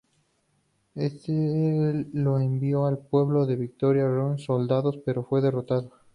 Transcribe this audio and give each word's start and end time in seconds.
Éste 0.95 1.31
lo 1.31 2.39
envió 2.39 2.87
al 2.87 2.97
pueblo 2.97 3.45
de 3.45 3.55
Victoria 3.55 4.03
a 4.05 4.09
reunir 4.11 4.43
soldados, 4.43 4.97
pero 5.05 5.23
fue 5.23 5.41
derrotado. 5.43 5.91